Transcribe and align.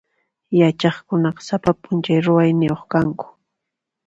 Yachaqkunaqa 0.59 1.41
sapa 1.47 1.71
p'unchay 1.81 2.19
ruwayniyuq 2.25 2.81
kanku. 2.91 3.27